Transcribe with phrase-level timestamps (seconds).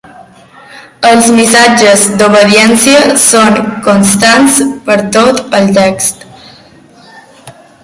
[1.09, 4.57] Els missatges d'obediència són constants
[4.89, 6.27] per tot el text.